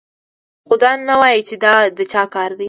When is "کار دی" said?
2.33-2.59